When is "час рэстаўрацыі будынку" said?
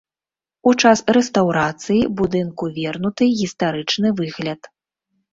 0.83-2.69